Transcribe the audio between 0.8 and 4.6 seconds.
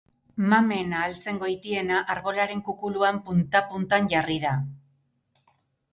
ahal zen goitiena, arbolaren kukuluan punta-puntan jarri da.